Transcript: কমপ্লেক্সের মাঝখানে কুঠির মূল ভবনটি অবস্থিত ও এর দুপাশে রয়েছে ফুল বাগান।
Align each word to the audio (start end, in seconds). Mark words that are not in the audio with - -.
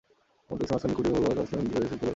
কমপ্লেক্সের 0.47 0.71
মাঝখানে 0.75 0.95
কুঠির 0.97 1.11
মূল 1.13 1.21
ভবনটি 1.25 1.37
অবস্থিত 1.39 1.57
ও 1.57 1.57
এর 1.57 1.65
দুপাশে 1.69 1.77
রয়েছে 1.77 1.91
ফুল 1.99 1.99
বাগান। 1.99 2.09